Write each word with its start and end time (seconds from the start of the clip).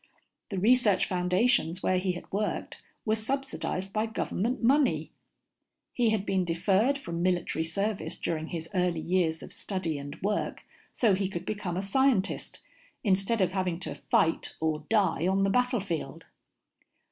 The 0.49 0.57
research 0.57 1.05
foundations 1.05 1.83
where 1.83 1.99
he 1.99 2.13
had 2.13 2.31
worked 2.31 2.81
were 3.05 3.13
subsidized 3.15 3.93
by 3.93 4.07
government 4.07 4.63
money. 4.63 5.11
He 5.93 6.09
had 6.09 6.25
been 6.25 6.43
deferred 6.43 6.97
from 6.97 7.21
military 7.21 7.65
service 7.65 8.17
during 8.17 8.47
his 8.47 8.67
early 8.73 8.99
years 8.99 9.43
of 9.43 9.53
study 9.53 9.99
and 9.99 10.19
work 10.23 10.63
so 10.91 11.13
he 11.13 11.29
could 11.29 11.45
become 11.45 11.77
a 11.77 11.83
scientist, 11.83 12.61
instead 13.03 13.41
of 13.41 13.51
having 13.51 13.79
to 13.81 13.93
fight 13.93 14.55
or 14.59 14.87
die 14.89 15.27
on 15.27 15.43
the 15.43 15.51
battlefield. 15.51 16.25